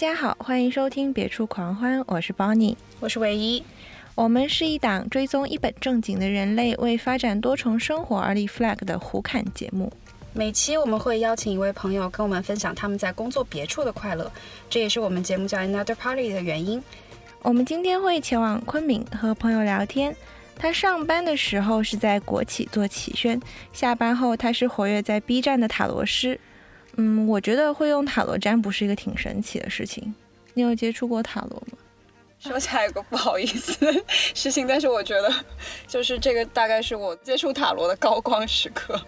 [0.00, 3.62] 家好，欢迎收听《别处狂欢》，我是 Bonnie，我是唯一。
[4.14, 9.92] 我们是一档追踪一本正经的人类为发展多重生活而立 flag 的胡侃节目。
[10.32, 14.32] 每期我们会邀请一位朋友跟我们分享他们在工作别处的快乐，
[14.70, 16.82] 这也是我们节目叫 Another Party 的原因。
[17.42, 20.16] 我们今天会前往昆明和朋友聊天。
[20.56, 23.38] 他上班的时候是在国企做企宣，
[23.74, 26.40] 下班后他是活跃在 B 站的塔罗师。
[26.96, 30.14] 嗯，我觉得会用塔罗占卜是一个挺神奇的事情。
[30.54, 31.78] 你有接触过塔罗吗？
[32.40, 34.04] 说起来有个不好意思的
[34.34, 35.32] 事情，但是我觉得，
[35.86, 38.98] 就是这个大概是我接触塔罗的高光时刻。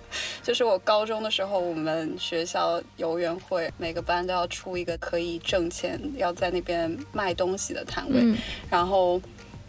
[0.43, 8.23] 就是我高中的时候，我们学校游园会，每个班都要出一个可以挣钱，要在那边卖东西的摊位，
[8.71, 9.21] 然后。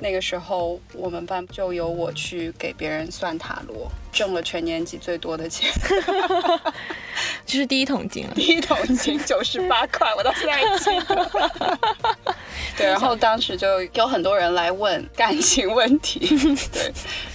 [0.03, 5.71] 那个时候，我们班就由我去给别人算塔罗，挣了全年级最多的钱，
[7.47, 11.79] 这是第一桶金，第一桶金九十八块，我到现在还记得。
[12.75, 16.19] 对，然后当时就有很多人来问感情问题，
[16.73, 16.91] 对，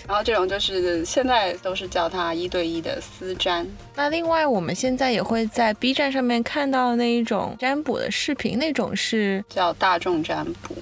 [0.07, 3.67] 然后这种就是现在都是叫他一对一的私占。
[3.95, 10.77] 那另外，我们现在也会在 B 站上面看到那一种占卜的视频，那种是叫大众占卜。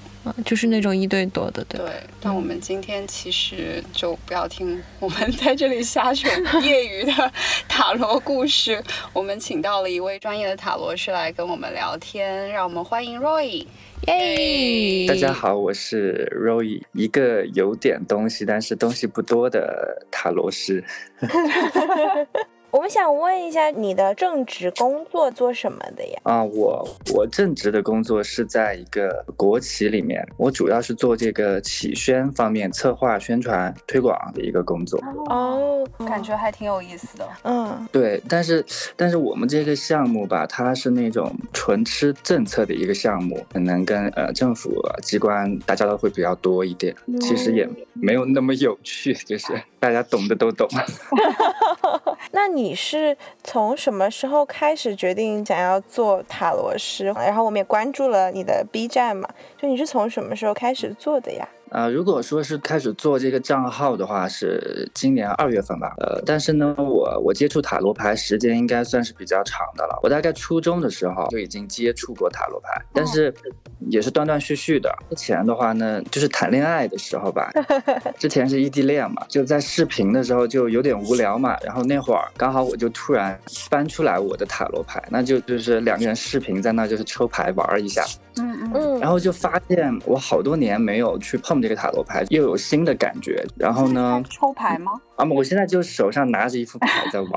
[0.45, 1.79] 就是那种一对多的，对。
[1.79, 1.89] 对，
[2.21, 7.31] 但我们今天其实就不要听我们在这里瞎扯业余的
[7.67, 8.83] 塔罗故事。
[9.13, 13.65] 我们请到了一位专业的塔罗师来跟我们聊天，让我们欢迎 Roy。
[14.07, 15.07] 耶！
[15.07, 20.83] 大家好，我是 Roy，一个有点东西但是东西不多的塔罗师。
[22.69, 26.19] 我们想问一下，你的正职工作做什么的呀？
[26.23, 35.01] 啊，我我正职的工作是在一个国企里面，我主要是做这个企宣方面策划、宣传、推广的一个工作。
[35.29, 37.27] 哦，感觉还挺有意思的。
[37.43, 38.63] 嗯，对，但是
[38.95, 50.67] 但是我们这个项目吧，它是那种纯吃政策的一个项目，可能跟呃政府机关打交道会比较多一点，其实也没有那么有趣，就是大家懂的都懂。
[52.31, 57.05] 那你你是从什么时候开始决定想要做塔罗师？
[57.05, 59.29] 然后我们也关注了你的 B 站嘛，
[59.61, 61.47] 就你是从什么时候开始做的呀？
[61.69, 65.93] 啊，如果说是开始做这个账号的话，是今年二月份吧。
[65.97, 69.99] 呃，但是呢，我我接触塔罗牌时间应该算是比较长的了。
[70.01, 73.33] 我大概初中的时候就已经接触过塔罗牌，但是
[73.89, 74.89] 也是断断续续的。
[75.09, 77.51] 之前的话呢，就是谈恋爱的时候吧，
[78.17, 81.57] 之前是异地恋嘛，就在视频的时候就有点无聊嘛。
[81.63, 83.37] 然后那会儿刚好我就突然
[83.69, 88.05] 翻出来我的塔罗牌，那就就是两个人视频在那就是抽牌玩一下。
[88.41, 93.45] 嗯嗯，然后就发现我好多年没有去碰这个塔罗牌，又有新的感觉。
[93.57, 94.23] 然后呢？
[94.29, 94.91] 抽牌吗？
[95.15, 97.31] 啊，我现在就手上拿着一副牌在玩。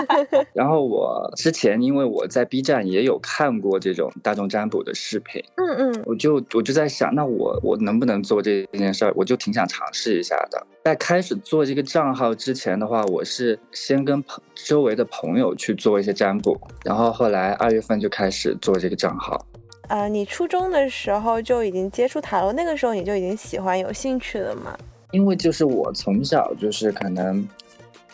[0.52, 9.12] 然后我之前因为我在 B 站也有看过这种大众占卜的视频，嗯嗯，我就我就在想，那我我能不能做这件事儿？
[9.16, 10.66] 我就挺想尝试一下的。
[10.84, 19.42] 在开始做这个账号之前的话，我是先跟朋周围的朋友去做一些占卜，然后后来二月份就开始做这个账号。
[19.88, 24.76] 呃，你初中的时候就已经接触塔罗，那个时候你就已经喜欢、有兴趣了吗？
[25.12, 27.46] 因为就是我从小就是可能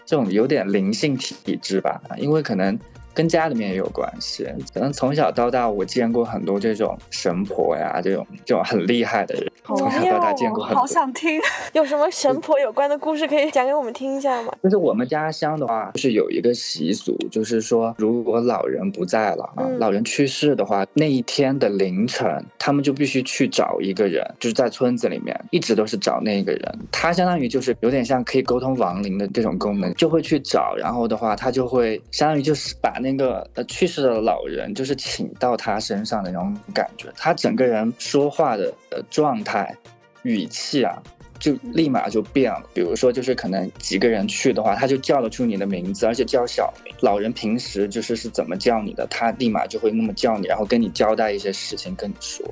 [0.04, 2.78] 这种有点灵性体质吧，因为可能。
[3.12, 10.80] 跟家里面也有关系，可能从小到大我见过很多这种神婆呀，这种这种很厉害的人，从小到大见过很多。
[10.80, 11.40] 好想听，
[11.74, 14.52] 有什么神婆有关的故事可以讲给我们听一下吗？
[14.62, 32.99] 就是我们家乡的话，就是有一个习俗，就是说如果老人不在了啊，老人去世的话，那一天的凌晨，他们就必须去找一个人，就是在村子里面一直都是找那个人，他相当于就是有点像可以沟通亡灵的这种功能，就会去找，然后的话他就会相当于就是把。
[33.00, 39.74] 那个呃去世的老人，就是请到他身上的那种感觉，他整个人说话的呃状态、
[40.22, 41.02] 语气啊，
[41.38, 42.62] 就立马就变了。
[42.74, 46.94] 比如说，就是可能几个人去的话，他就叫得出你的名字，而且叫小名。
[47.00, 52.46] 老人平时就是是怎么叫你的，他立马就会那么叫你，然后跟你交代一些事情，跟你说。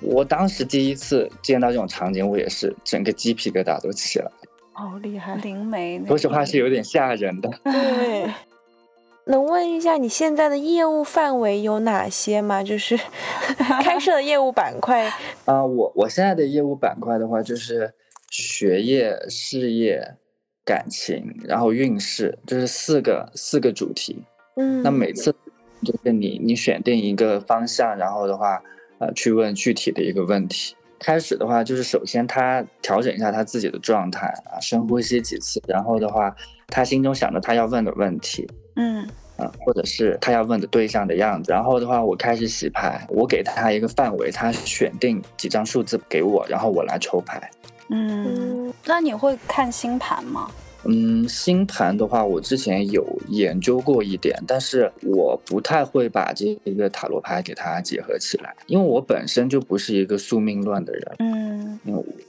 [0.00, 4.30] 我当时第一次见到这种场景，我也是整个鸡皮疙瘩都起来。
[4.72, 6.02] 好厉害，灵媒。
[6.06, 7.50] 说实话是有点吓人的。
[7.64, 8.30] 对。
[9.28, 12.62] 能问一下你现在的业务范围有哪些吗？
[12.62, 12.96] 就是
[13.82, 15.04] 开设的业务板块
[15.44, 17.92] 啊，我我现在的业务板块的话，就是
[18.30, 20.14] 学业、事业、
[20.64, 24.24] 感情，然后运势，就是四个四个主题。
[24.54, 25.34] 嗯，那每次
[25.84, 28.62] 就是你你选定一个方向，然后的话，
[28.98, 30.76] 呃，去问具体的一个问题。
[31.00, 36.34] 开始的话，就是首先他调整一下他自己的状态啊，深呼吸几次，然后的话，
[36.68, 38.48] 他心中想着他要问的问题。
[38.76, 39.06] 嗯，
[39.36, 41.50] 啊，或者是他要问的对象的样子。
[41.52, 47.50] 然后的话，我开始洗牌，我给他一个范围，他选定几张数字给我，然后我来抽牌。
[47.88, 50.50] 嗯，那你会看星盘吗？
[50.88, 61.02] 嗯，星盘的话，我之前有研究过一点，但是我不太会把这一个塔罗牌给它结合起来，因为我本身就不是一个宿命论的人。
[61.18, 61.78] 嗯，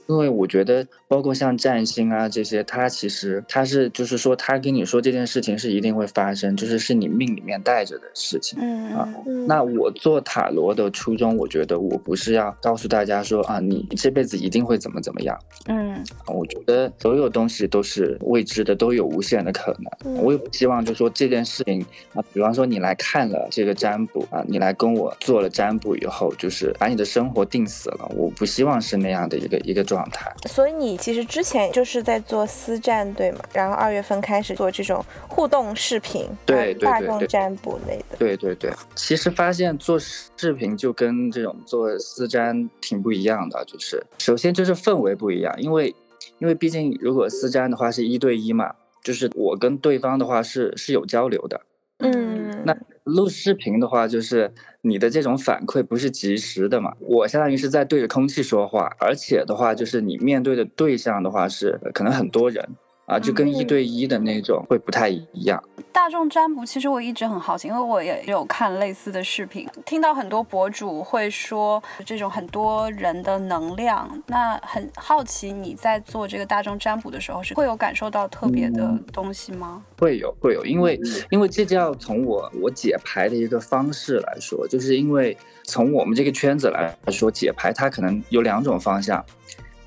[0.06, 8.58] 因为我觉得，包括像占星啊这些，它其实它是就是说，他跟你说这件事情是一定会发生，就是是你命里面带着的事情。
[8.60, 9.08] 嗯啊，
[9.46, 15.38] 那我做塔罗的初衷，我觉得我不是要告诉大家说啊，你这辈子一定会怎么怎么样。
[15.66, 20.16] 嗯，我觉得所有东西都是未知的，都有无限的可能。
[20.16, 21.84] 我也不希望就说这件事情
[22.14, 28.10] 啊，比方说你来看了这个占卜啊，你来跟我做了占卜以后，就是把你的生活定死了。
[28.16, 30.32] 我不希望是那样的一个一个状态。
[30.46, 33.40] 所以你其实之前就是在做私占，对吗？
[33.52, 38.16] 然后二月份开始做这种互动视频，对对大众占卜类的。
[38.18, 45.94] 对对对，其实发现做视频就跟这种做私占挺不一样的，就是首先就是氛围不一样，因为
[46.38, 48.74] 因为毕竟如果私占的话是一对一嘛。
[49.00, 51.60] 就是我跟对方的话是是有交流的，
[51.98, 54.52] 嗯，那录视频的话，就是
[54.82, 56.92] 你的这种反馈不是及时的嘛？
[57.00, 62.68] 我相当于是在对着空气说话，而且的话，就是你面对的对象的话是可能很多人。
[63.08, 65.62] 啊，就跟一对一的那种会不太一样。
[65.90, 74.08] 大众占卜其实我一直很好奇，因为我也有看类似的视频，听到很多博主会说这种很多人的能量。
[74.26, 79.82] 那很好奇你在做这个大众占卜的时候，是会有感受到特别的东西吗？
[79.98, 81.00] 会有，会有，因为
[81.30, 85.34] 因为这就要从我我解牌的一个方式来说，就是因为
[85.64, 89.24] 从我们这个圈子来说，解牌它可能有两种方向。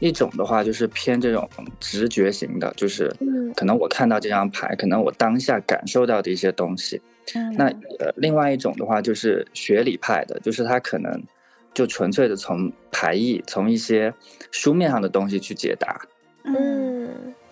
[0.02, 1.48] 一种的话就是偏这种
[1.80, 3.16] 直觉型的，就是
[3.56, 7.00] 可能我看到这张牌，可能我当下感受到的一些东西。
[7.56, 7.68] 那
[8.00, 11.24] 呃，另外一种的话就是学理派的，就是他可能
[11.72, 14.12] 就纯粹的从牌意、从一些
[14.50, 16.02] 书面上的东西去解答。
[16.46, 16.91] 嗯。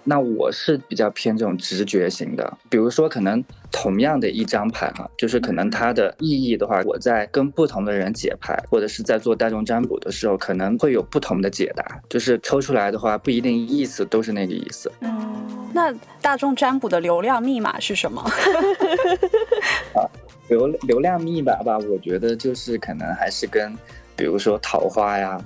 [0.09, 14.91] 那我是比较偏这种直觉型的，比如说可能同样的一张牌哈，就是可能它的意义的话，我在跟不同的人解牌，或者是在做大众占卜的时候，可能会有不同的解答，就是抽出来的话不一定意思都是那个意思。
[15.01, 18.19] 嗯，那大众占卜的流量密码是什么？
[19.93, 20.01] 啊，
[20.47, 23.77] 流流量密码吧，我觉得就是可能还是跟，
[24.15, 25.39] 比如说桃花呀，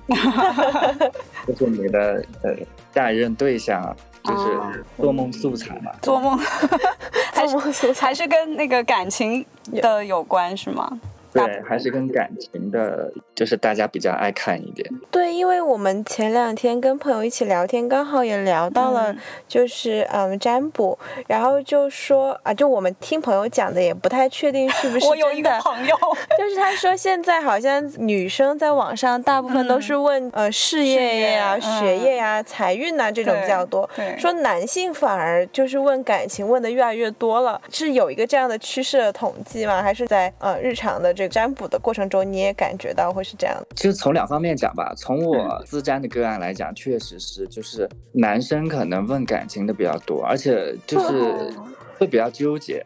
[1.46, 2.56] 就是你的呃
[2.96, 3.94] 下一任对象。
[4.24, 6.38] 就是做梦素材嘛，做梦，
[7.34, 9.46] 还是还是跟那个感情
[9.82, 11.00] 的有关是吗？
[11.34, 14.88] 对，还是跟感情的，就是大家比较爱看一点。
[15.10, 19.16] 对，因为我们前两天跟朋友一起聊天，刚好也聊到了，
[19.48, 20.98] 就是嗯占卜，
[21.28, 25.96] 然后就说啊，就我们听朋友讲的，也不太确定是不是我有一个朋友，
[26.38, 33.90] 就是他说现在好像女生在网上大部分都是问呃事业呀、学业呀、财运呐这种比较多，
[34.20, 39.82] 说男性反而就是问感情问的越来越多了，是有一个这样的趋势的统计吗？
[39.82, 41.23] 还是在呃日常的这？
[41.28, 43.68] 占卜的过程中，你也感觉到会是这样的。
[43.76, 51.54] 其实从两方面讲吧，从我自占的个案来讲，确实是，就是男生可能问感情的比较多，而且就 是
[51.98, 52.86] 会比较纠结。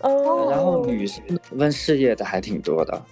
[0.00, 0.48] 哦。
[0.50, 1.22] 然后女生
[1.52, 3.02] 问事业的还挺多的。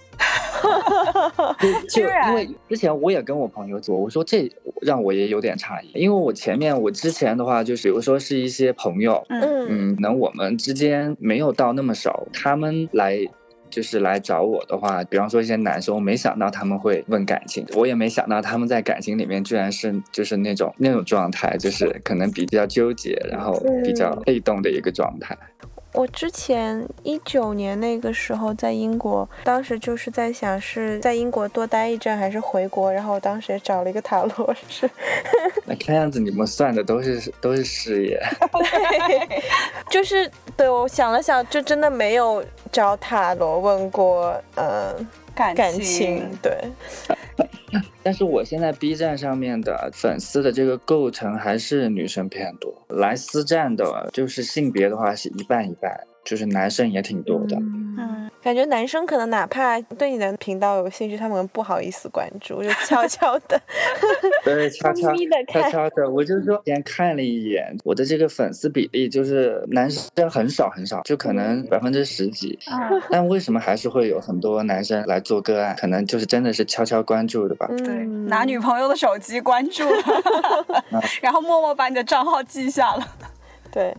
[1.89, 13.19] 就因为之前我也跟我朋友做，我说这让我也有点诧异，因为我前面我之前的话就是，比如说是一些朋友，嗯嗯，可能我们之间没有到那么熟，他们来。
[13.75, 25.37] 就是来找我的话，比方说一些男生，我没想到他们会问感情，我也没想到他们在感情里面居然是就是那种那种状态，就是可能比较纠结，然后比较被动的一个状态。
[25.95, 34.89] 我之前一九年那个时候在英国，当时就是在想是在英国多待一阵还是回国，然后我当时也找了一个塔罗师。
[35.65, 38.21] 那看样子你们算的都是都是事业。
[39.07, 39.41] 对，
[39.89, 46.57] 就是对我想了想，就真的没有找塔罗问过，嗯，感感情，对。
[48.01, 55.91] 但是我现在 B 站上面的粉丝的这个构成还是女生偏多，来私站的，就是性别的话是一半一半，
[56.25, 57.55] 就是男生也挺多的。
[57.97, 63.61] 嗯，感觉男生可能哪怕对你的频道有兴趣，他们不好意思关注，就悄悄的，
[64.43, 65.17] 对，悄悄的，
[65.47, 66.09] 悄悄的。
[66.09, 72.59] 我就说，先看了一眼，我的这个粉丝比例就是男生很少很少，就可能百分之十几。
[73.09, 75.73] 但为什么还是会有很多男生来做个案？
[75.79, 77.65] 可能就是真的是悄悄关注的吧。
[77.77, 80.83] 对，拿女朋友的手机关注了，
[81.21, 83.07] 然后默默把你的账号记下了。
[83.71, 83.95] 对。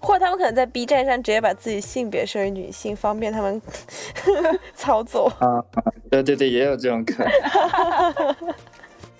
[0.00, 3.60] 或者他们可能在 B 站上直接把自己性别设为女性，方便他们
[4.74, 5.32] 操作。
[5.38, 5.62] 啊，
[6.10, 7.32] 对对对，也有这种可能。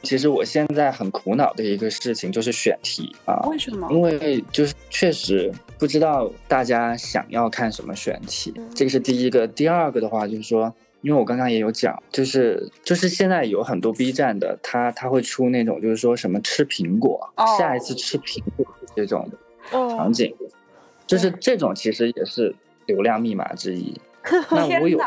[0.01, 3.89] 其实我现在很苦恼的一个事情就是选题啊，为什么？
[3.91, 9.47] 因为就是确实不知道大家想要看什么选题，这个是第一个。
[9.47, 19.29] 第二个的话就是说，因为我刚刚也有讲，就是就是现在有很多 B 站的，他他会出那种就是说什么吃苹果，下一次吃苹果这种
[19.73, 20.33] 场景，
[21.09, 22.55] 就是这种其实也是
[22.87, 23.93] 流量密码之一。
[24.51, 24.99] 那我有，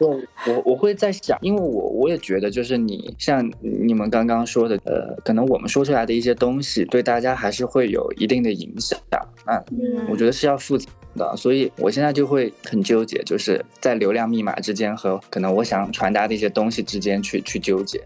[0.00, 8.98] 我我我会在想，因为我我也觉得，就是你像你们刚刚说的，呃，可能我们说出来的一些东西，对大家还是会有一定的影响。
[9.46, 9.62] 啊，
[10.10, 18.02] 我觉得是要负责的，所以我现在就会很纠结，就是在流量密码之间和可能我想传达的一些东西之间去去纠结。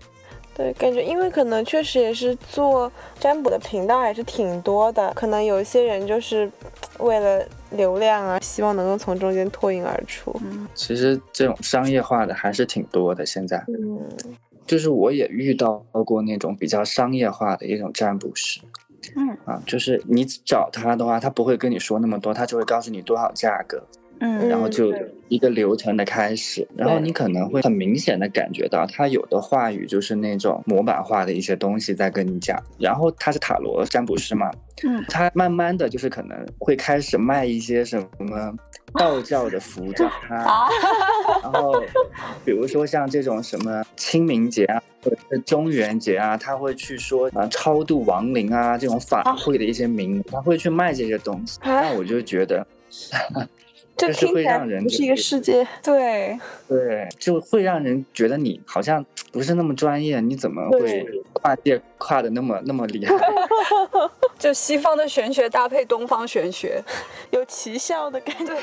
[0.57, 6.51] 对，感觉因为可能确实也是做占卜的频道还是挺多的，可能有一些人就是
[6.99, 10.35] 为了流量啊，希望能够从中间脱颖而出。
[10.43, 13.63] 嗯，其实这种商业化的还是挺多的，现在。
[13.69, 14.01] 嗯，
[14.67, 18.61] 就是我也遇到过那种比较商业化的一种占卜师。
[19.15, 23.87] 嗯啊，就是你找他的话，他不会跟你说那么多，他就会告诉你多少价格。
[24.21, 24.95] 嗯，然后就
[25.29, 34.51] 一个流程的开始，然后你可能会很明显的感觉到他有的话语就是那种模板化的一些东西在跟你讲，然后他是塔罗占卜师嘛，
[34.85, 38.55] 嗯，他慢慢的就是可能会开始卖一些什么
[38.95, 40.69] 道教的服装 啊，
[41.43, 41.79] 然后
[42.45, 52.67] 比如说像这种什么清明节啊或者是中元节啊，他会去说啊超度亡灵啊这种法会的一些名，他会去卖这些东西，那我就觉得。
[53.97, 56.39] 这是会让人不是一个世界，对
[56.69, 63.15] 对，就会让人觉得你好像不是那么专业，你怎么会跨界跨的那么那么厉害？
[64.39, 66.83] 就西方的玄学搭配东方玄学，
[67.31, 68.53] 有奇效的感觉。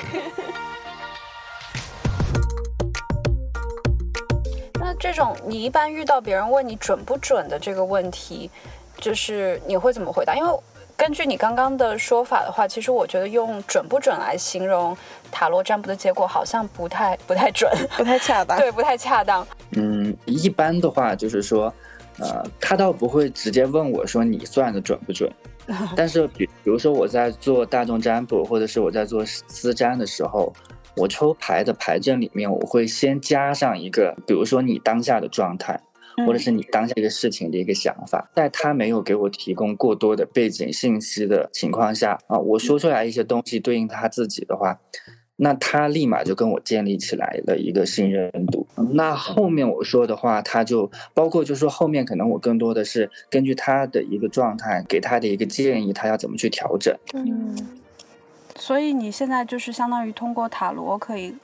[4.80, 8.52] 那这种你一般遇到别人问你准不准的这个问题，
[8.98, 10.36] 就是你会怎么回答？
[10.36, 10.50] 因为。
[10.96, 14.96] 根据你刚刚的说法的话，其实我觉得用准不准来形容
[15.32, 18.58] 塔罗占卜的结果，好像不太不太准，不太恰当。
[18.62, 19.46] 对，不太恰当。
[19.72, 21.74] 嗯，一般的话就是说，
[22.20, 25.30] 呃，他倒不会直接问我说你算的准不准，
[25.96, 30.54] 但是比比如说我在做大众占卜，或者是我在做私占的时候，
[30.96, 35.80] 我抽牌的牌阵里面，我会先加上一个，比如说你当下的状态。
[36.25, 44.79] 或者是你当下一个事情的一个想法，在他没有给我提供过多的背景信息的情况下啊，我说出来一些东西对应他自己的话，
[45.38, 48.67] 那他立马就跟我建立起来了一个信任度。
[48.93, 56.96] 那后面我说的话，他就包括就是说后面可能我更多的是根据他的一个状态给他的一个建议，他要怎么去调整。
[57.13, 57.58] 嗯，
[58.55, 61.36] 所以你现在就是相当于通过塔罗可以。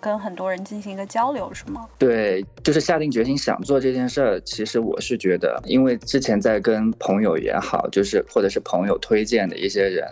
[0.00, 1.86] 跟很多人进行一个交流是吗？
[1.98, 4.40] 对，就是下定决心想做这件事儿。
[4.40, 10.06] 其实我是觉得，因为之前在跟朋友也好，就是或者是朋友推荐的一些人，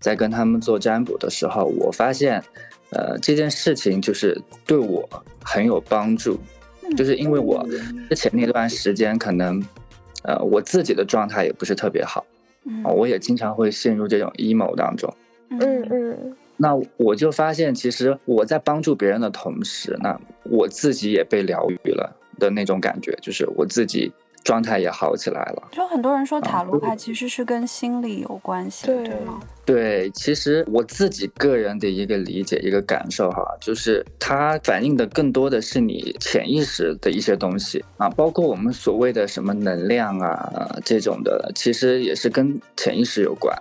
[0.00, 2.42] 在跟他们做占卜的时候，我发现，
[2.90, 5.08] 呃，这件事情就是对我
[5.42, 6.38] 很有帮助。
[6.96, 7.66] 就是因为我
[8.10, 9.64] 之前那段时间可能，
[10.24, 12.22] 呃，我自己的状态也不是特别好，
[12.66, 15.10] 嗯，我也经常会陷入这种 emo 当中。
[15.48, 16.36] 嗯嗯。
[16.62, 24.12] 那我就发现，其实我在帮助别人的同时，那我自己也被疗愈了的那种感觉，就是我自己
[24.44, 25.68] 状态也好起来了。
[25.72, 29.40] 就很多人说塔罗牌其实是跟心理有关系，对吗？
[29.64, 43.56] 对，其实我自己个人的一个理解、一个感受哈，就是它反映的更多的是你潜意识的一些东西啊，包括我们所谓的什么能量啊这种的，其实也是跟潜意识有关。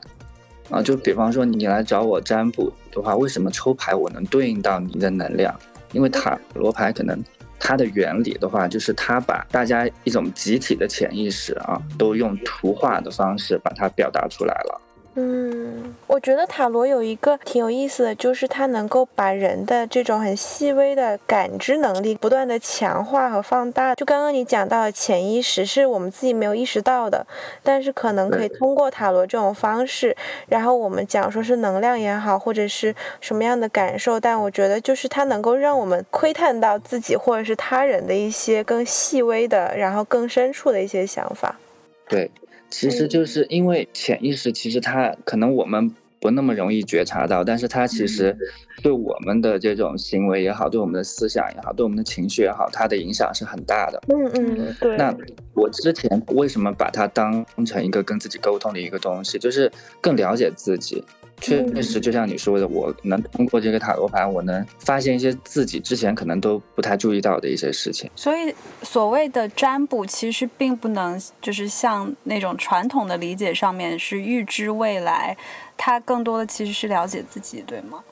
[0.71, 5.53] 啊，就比方说你来找我占卜的话，为什么抽牌我能对应到你的能量？
[5.91, 7.21] 因为塔罗牌可能
[7.59, 14.81] 它的原理的话，就是它把大家一种集体的潜意识啊，都用图画的方式把它表达出来了。
[15.15, 23.93] 嗯，我觉得塔罗有一个挺有意思的，就是它能够把人的这种很细微的感知能力不断的强化和放大。
[23.93, 27.27] 就刚刚你讲到的潜意识，是我们自己没有意识到的，
[27.61, 30.15] 但是可能可以通过塔罗这种方式，
[30.47, 41.59] 然后我们讲说是能量也好，或者是什么样的感受，但我觉得就是它能够让我们窥探到自己或者是他人的一些更细微的，然后更深处的一些想法。
[42.07, 42.31] 对。
[42.71, 48.35] 其实就是因为潜意识，其实它可能我们不那么容易觉察到，但是它其实
[48.81, 54.01] 对我们的这种行为也好，对我们的思想也好，对我们的情绪也好，它的影响是很大的。
[54.07, 54.95] 嗯嗯，对。
[54.97, 55.13] 那
[55.53, 61.03] 我之前为什么把它当成一个跟自己沟通的一个东西，就是更了解自己
[61.41, 68.09] 确实就像你说的，我能通过这个塔罗牌，我能发现一些自己之前可能都不太注意到的一些事情。
[68.15, 75.35] 所以，所谓的占卜其实并不能就是像那种传统的理解上面是预知未来，
[75.75, 78.03] 它更多的其实是了解自己，对吗？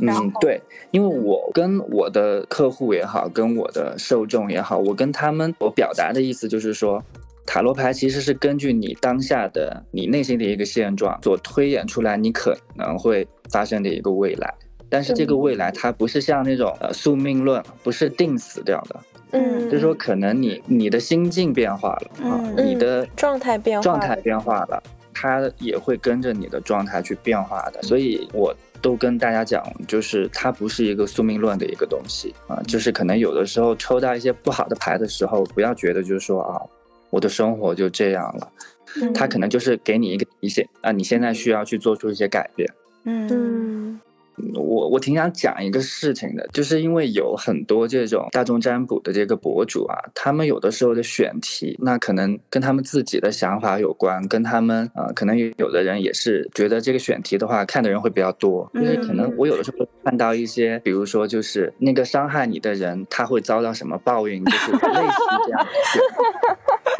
[0.00, 0.60] 嗯，对，
[0.92, 7.02] 因为我跟我的客户也好，跟我的受众也好，我跟他们我表达的意思就是说，
[7.48, 14.54] 塔罗牌其实是根据你当下的你内心的一个现状所推演出来你可能会发生的一个未来，
[14.90, 19.00] 但是这个未来它不是像那种呃宿命论，不是定死掉的，
[19.30, 24.82] 嗯，就是说可能你你的心境变化了啊，你的状态变化状态变化了，
[25.14, 28.54] 它也会跟着你的状态去变化的，所以我。
[28.80, 36.62] 都跟大家讲，就是它不是一个宿命论的一个东西啊，就是可能有的时候抽到一些不好的牌的时候，不要觉得就是说啊，
[37.10, 38.52] 我的生活就这样了，
[39.14, 42.68] 他可能就是给你一个提醒啊，你现在需要去做出一些改变，
[43.04, 44.00] 嗯。
[44.54, 65.66] 我我挺想讲一个事情的，就是因为有很多这种大众占卜的这个博主啊，他们有的时候的选题，那可能跟他们自己的想法有关，跟他们啊，可能有的人也是觉得这个选题的话，看的人会比较多，因为可能我有的时候看到一些，比如说就是那个伤害你的人，他会遭到什么报应，就是类似这样的，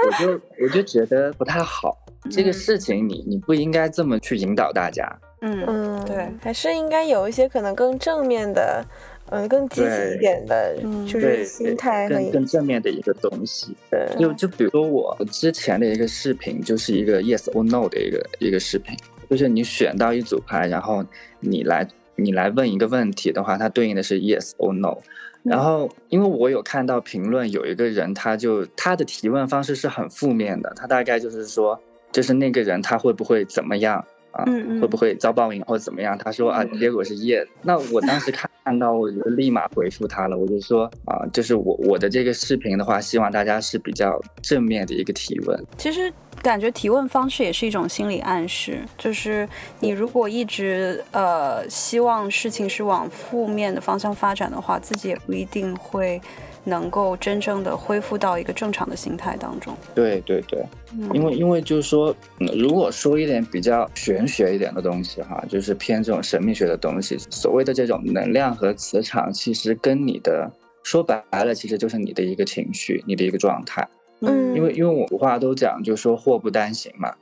[0.07, 1.97] 我就我就觉得不太好，
[2.31, 5.19] 这个事情你你不应该这么去引导大家。
[5.41, 8.85] 嗯嗯，对，还是应该有一些可能更正面的，
[9.31, 10.77] 嗯，更积极一点的，
[11.07, 13.77] 就是心态更更正面的一个东西。
[13.91, 18.97] 对，就就比如说我之前的一个视频，就是一个 yes or no 的一个一个视频，
[19.31, 21.05] 就是你选到一组牌，然后
[21.41, 24.99] 你来你来问一个问题的话，它对应的是 yes or no。
[25.45, 31.81] 然后因为我有看到评论，有一个人他就他的提问方式是很负面的，他大概就是说，
[32.11, 34.05] 就是那个人他会不会怎么样？
[34.33, 34.45] 啊，
[34.81, 36.17] 会不会遭报应或者怎么样？
[36.17, 37.47] 他说啊，结果是 yes。
[37.63, 40.37] 那我当时看看到，我就立马回复他了。
[40.37, 45.67] 我就说啊，就是我我的这个视频的话，希望大家是比较正面的一个提问。
[45.77, 46.13] 其实
[46.43, 49.49] 感觉提问方式也是一种心理暗示，就是
[49.81, 56.21] 你如果一直呃希望事情是往负面的方向发展的话，自己也不一定会。
[56.65, 59.77] 能够真正的恢复到一个正常的心态当中。
[59.95, 60.65] 对对对，
[61.13, 62.15] 因为因为就是说，
[62.57, 70.51] 如果说一点比较玄学一点的东西哈，就是偏这种神秘学的东西，所谓的这种能量和磁场，其实跟你的
[70.83, 73.87] 说白了，其实就是你的一个情绪，你的一个状态。
[74.21, 77.15] 嗯，因为因为我古话都讲，就是说祸不单行嘛。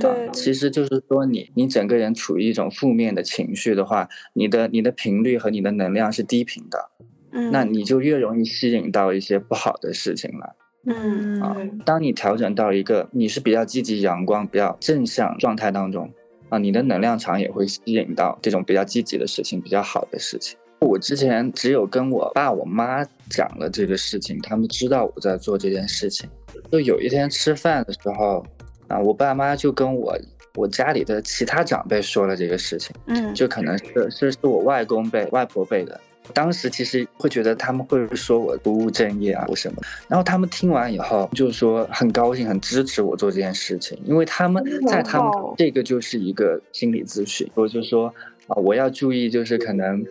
[0.00, 6.90] 对，其实就是说你你整个人处于一种负面的情绪的话，你的你的频率和你的能量是低频的。
[7.30, 10.54] 那你就越容易吸引到一些不好的事情来。
[10.86, 16.10] 嗯啊，当你调整到一个你是比较积极、阳光、比较正向状态当中
[16.48, 20.56] 啊，你的能量场也会吸引到这种比较积极的事情、比较好的事情。
[20.80, 26.30] 我之前只有跟我爸、我妈讲了这个事情，他们知道我在做这件事情。
[26.70, 28.46] 就有一天吃饭的时候
[28.86, 30.16] 啊，我爸妈就跟我
[30.54, 32.94] 我家里的其他长辈说了这个事情。
[33.06, 36.00] 嗯，就可能是是是我外公辈、外婆辈的。
[36.34, 39.82] 当时其实会觉得他们会说我不务正业啊，或什么。
[40.08, 48.12] 然后他们听完以后，就是说很高兴，很支持我做这件事情，因为他们在他们这个就是一个心理咨询，我就说
[48.46, 50.04] 啊，我要注意，就是可能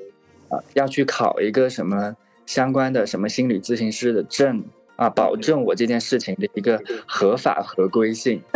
[0.49, 4.63] 啊要去考一个什么相关的什么心理咨询师的证
[4.95, 8.41] 啊，保证我这件事情的一个合法合规性。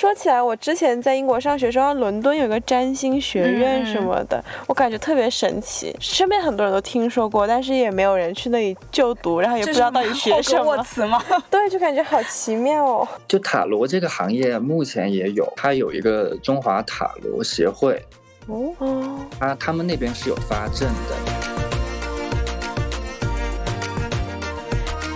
[0.00, 5.94] 说起来，我之前在英国上学时候，伦敦有个占星学院什么的，我感觉特别神奇。
[6.00, 10.74] 身边很多人都听说过，但是也没有人去那里就读，然后也不知道到底学什么。
[10.82, 11.22] 词吗？
[11.50, 13.06] 对，就感觉好奇妙哦。
[13.28, 18.02] 就塔罗这个行业，目前也有，它有一个中华塔罗协会。
[18.46, 21.59] 哦哦，他他们那边是有发证的。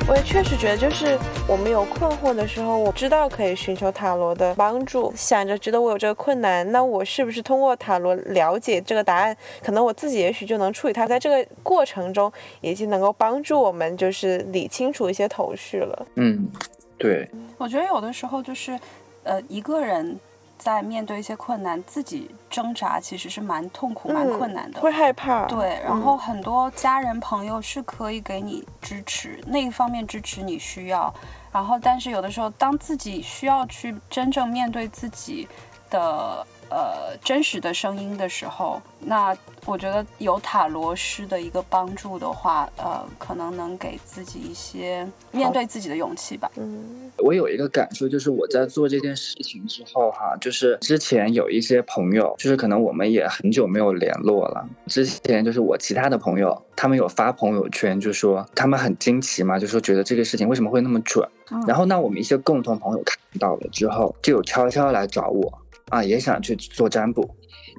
[0.07, 5.11] 我也确实觉得，就是我们有困惑的时候，我知道可以寻求塔罗的帮助。
[5.17, 11.07] 想着觉得我有这个困难，那我是不是通过塔罗了解这个答案，可能我自己也许就能处理它。
[11.07, 16.07] 在这个过程中，已经能够帮助我们，就是理清楚一些头绪了。
[16.17, 16.51] 嗯，
[16.99, 17.27] 对。
[17.57, 18.79] 我觉得有的时候就是，
[19.23, 20.21] 呃，一个人。
[20.59, 25.47] 在面对一些困难，自己挣扎其实是蛮痛苦、蛮困难的，会害怕。
[25.47, 31.13] 对，然后很多家人朋友是可以给你支持，那一方面支持你需要。
[31.53, 35.47] 然后，但是有的时候，当自己需要去真正面对自己
[35.91, 36.47] 的。
[36.75, 46.51] 呃真实的声音的时候，那我觉得有塔罗师的一个帮助的话，呃，可能能给自己一些面对自己的勇气吧。
[46.57, 54.69] 嗯我有一个感受，就是我在做这件事情之后，哈，就是之前有一些朋友，就是可能我们也很久没有联络了。
[54.89, 61.27] 之前就是我其他的朋友，他们有发朋友圈，就说他们很惊奇嘛，就说觉得这个事情为什么会那么准。
[61.67, 65.53] 然后那我们一些共同朋友看到了之后，就有悄悄来找我
[65.91, 67.29] 啊，也想去做占卜。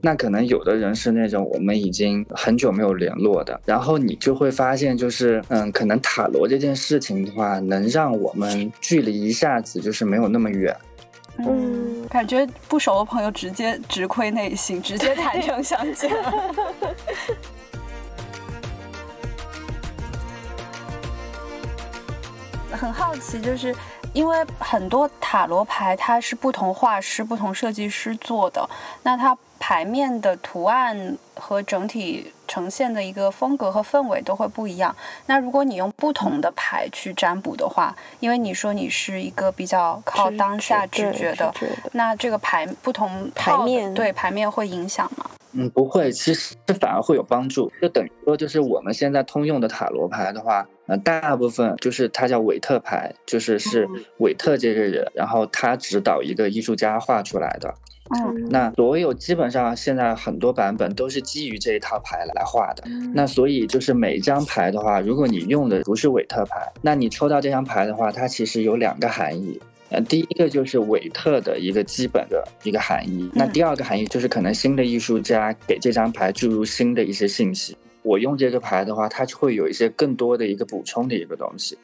[0.02, 10.76] 那可能有的人是那种我们已经很久没有联络的，然后你就会发现，就是嗯，可能塔罗这件事情的话，能让我们距离一下子就是没有那么远。
[11.38, 16.12] 嗯，感觉不熟的朋友直接直窥内心，直接坦诚相见。
[22.72, 23.74] 很好奇，就是
[24.16, 28.68] 因为很多塔罗牌它是不同画师、不同设计师做的，
[29.04, 34.96] 那它牌面的图案和整体呈现的一个风格和氛围都会不一样。
[35.26, 45.30] 那如果你用不同的牌去占卜的话，因为你说你是一个比较靠当下直觉的，觉的那这个牌不同牌面对牌面会影响吗？
[45.58, 47.72] 嗯，不会，其实反而会有帮助。
[47.82, 53.88] 就等于说，就是我们现在通用的塔罗牌的话，呃，大部分就是它叫韦特牌，就是是
[54.18, 57.74] 韦特这个人，然后他指导一个艺术家画出来的。
[58.14, 62.84] 嗯那所有基本上现在很多版本都是基于这一套牌来画的。
[63.14, 69.60] 那所以就是每一张牌的话，如果你用的不是韦特牌，那你抽到这张牌的话，它其实有两个含义。
[69.90, 77.78] 呃，第一个就是韦特的一个基本的一个含义，那第二个含义就是可能新的艺术家给这张牌注入新的一些信息。
[78.02, 81.78] 我用这个牌的话，它就会有一些更多的一个补充的一个东西。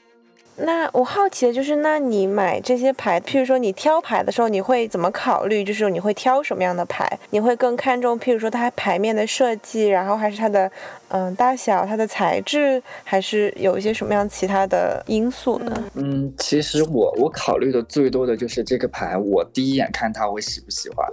[0.64, 5.64] 那我好奇的就是，那你买这些牌，譬如说你挑牌的时候，你会怎么考虑？
[5.64, 7.08] 就是你会挑什么样的牌？
[7.30, 10.72] 你会更看重，譬如说它牌面的设计，然后还是它的
[11.10, 15.84] 嗯大小、它的材质，还是有一些什么样其他的因素呢？
[15.96, 21.08] 嗯，其实我我考虑的最多的就是这个牌，我第一眼看它我喜不喜欢。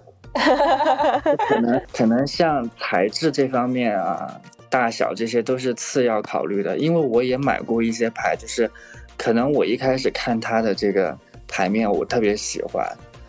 [1.48, 8.70] 可能可能像材质这方面啊，大小这些都是次要考虑的，因为我也买过一些牌，就是
[9.18, 11.14] 可能我一开始看它的这个
[11.46, 12.86] 牌面我特别喜欢，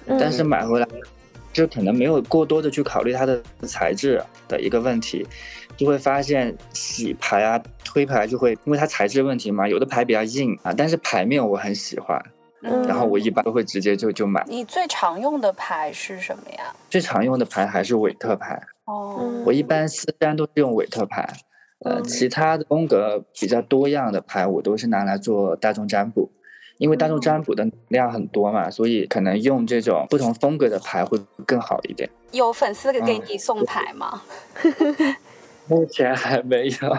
[0.08, 0.88] 但是买回来
[1.52, 5.28] 就可能没有过多的去考虑它的材质的一个问题，
[5.75, 12.23] 就会发现洗牌啊、推牌就会因为它材质问题嘛，有的牌比较硬啊，但是牌面我很喜欢，
[12.62, 12.84] 嗯。
[12.88, 14.45] 然后我一般都会直接就就买。
[14.47, 16.73] 你最常用的牌是什么呀？
[16.89, 21.28] 最常用的牌还是韦特牌，哦，嗯我一般私单都是用韦特牌，
[21.86, 26.30] 呃，嗯其他的风格比较多样的牌我都是拿来做大众占卜。
[26.78, 32.10] 因为大众占卜的能量很多嘛，所以可能用这种不同风格的牌会更好一点。
[32.32, 34.22] 有粉丝给嗯你送牌吗？
[35.68, 36.98] 目前还没有，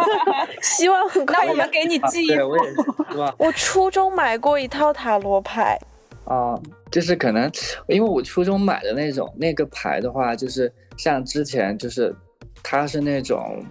[0.62, 1.44] 希望很快。
[1.44, 2.32] 那我们给你寄一
[3.38, 5.78] 我初中买过一套塔罗牌，
[6.24, 6.58] 啊，
[6.90, 7.50] 就是可能
[7.86, 12.14] 因为我初中买的那种那个牌的话，就是像之前就是
[12.62, 13.62] 它是那种，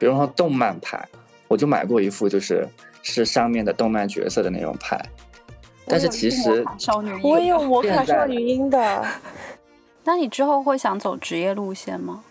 [0.00, 1.06] 比如说动漫牌，
[1.46, 2.66] 我就买过一副，就是
[3.02, 4.98] 是上面的动漫角色的那种牌。
[5.86, 9.06] 但是其实少女我也有魔卡少女音的。
[10.04, 12.24] 那你之后会想走职业路线吗？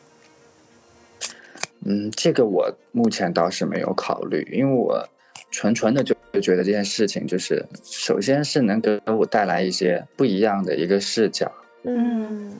[1.85, 5.07] 嗯，这个我目前倒是没有考虑，因为我
[5.51, 11.51] 纯纯的就就觉得这件事情就是，首先是能给我带来一些不一样的一个视角，
[11.83, 12.59] 嗯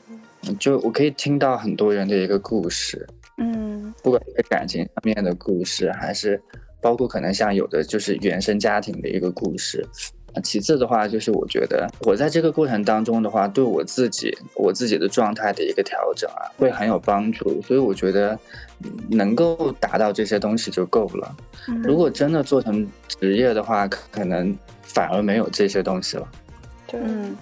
[0.58, 3.06] 就我可以听到很多人的一个故事，
[3.40, 6.40] 嗯不管是感情上面的故事，还是
[6.80, 9.84] 包括可能像有的就是原生家庭的一个故事。
[10.32, 17.60] 啊其次的话，就是我觉得我在这个过程当中的话，对我自己我自己的状态的一个调整啊，会很有帮助。
[17.62, 18.38] 所以我觉得
[18.84, 21.36] 嗯能够达到这些东西就够了。
[21.66, 26.28] 嗯如果真的做成职业的话，可可能反而没有这些东西了。
[26.86, 27.00] 对。
[27.02, 27.36] 嗯，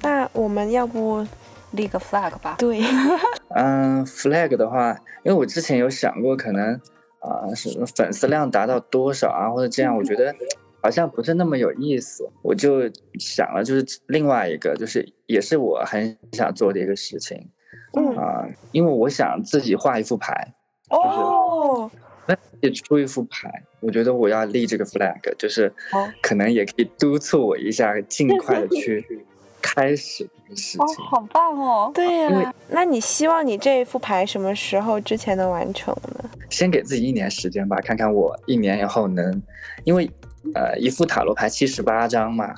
[0.00, 1.24] 那我们要不
[1.72, 2.56] 立个 flag 吧。
[2.58, 2.80] 对？
[3.54, 4.92] 嗯，flag 的话，
[5.24, 6.74] 因为我之前有想过，可能
[7.20, 10.34] 啊，什么粉丝量达到多少啊，或者这样，我觉得
[10.82, 12.28] 好像不是那么有意思。
[12.42, 12.82] 我就
[13.18, 17.50] 想了，就是另外一个，就是也是我很想做的一个事情
[17.96, 20.54] 嗯啊，因为我想自己画一副牌，
[20.88, 21.90] 哦，
[22.26, 23.62] 那也出一副牌。
[23.80, 29.04] 我觉得我要立这个 flag，就是哦可能也可以督促我一下，尽快的去
[29.62, 31.04] 开始这个事哦，情。
[31.04, 31.90] 好棒哦！
[31.94, 36.30] 对呀、那你希望你这一副牌什么时候之前能完成呢？
[36.50, 39.42] 先给自己一年时间吧，看看我一年以后能，
[39.84, 40.10] 因为
[40.54, 42.54] 呃一副塔罗牌七十八张嘛，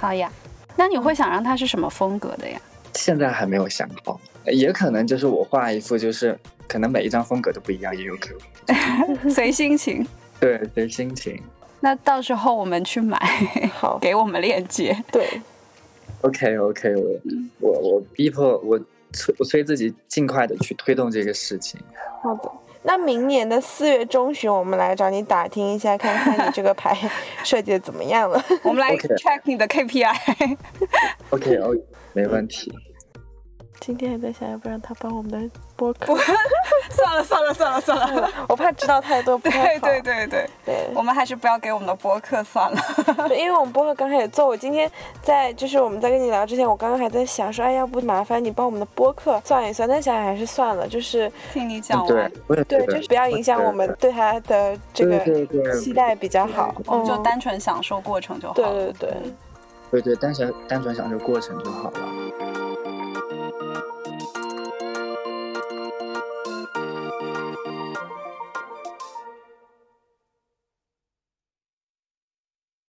[0.00, 0.30] 好呀。
[0.76, 2.60] 那你会想让它是什么风格的呀？
[2.94, 8.30] 现在还没有想好，也可能就是我画一副，就是可能每一张风格都不一样，也有可
[9.14, 10.06] 能， 随心情。
[10.40, 11.40] 对，随心情。
[11.80, 13.18] 那到时候我们去买，
[13.74, 14.96] 好， 给我们链接。
[15.12, 15.28] 对
[16.24, 16.94] ，OK OK，
[17.60, 18.78] 我我我逼迫我
[19.12, 21.78] 催我催自己尽快的去推动这个事情。
[22.22, 22.50] 好的。
[22.86, 26.94] 那明年的四月中旬，我们来找你打听一下，看看你这个牌
[27.42, 28.42] 设计的怎么样了。
[28.62, 30.56] 我们来 check 你的 KPI。
[31.30, 31.82] OK OK，
[32.12, 32.70] 没问题。
[33.80, 36.14] 今天还在想要不让他帮我们的播客，
[36.90, 39.86] 算了算了算了算了，我怕知道太多不太好。
[39.86, 42.78] 对对对对对，我们还是不要给我们的播客算了。
[43.28, 44.90] 对，因为我们播客刚开始做，我今天
[45.22, 52.32] 在就是我们在跟你聊之前，我刚刚还在想说，哎，要不麻烦你帮我们的播客算一算，但想想还是算了，就是听你讲完。
[52.48, 58.54] 对对，就是不要影响我们对他的这个期待比较好，我们就单纯享受过程就好。
[58.54, 59.14] 对对对。
[59.90, 61.98] 对对，单纯单纯享受过程就好了。